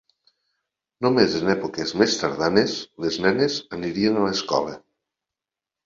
[1.07, 4.79] Només en èpoques més tardanes les nenes anirien a l'escola.